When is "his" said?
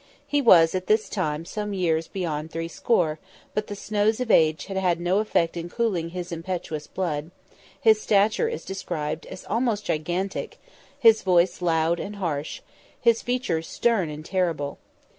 6.09-6.31, 7.79-8.01, 10.97-11.21, 12.99-13.21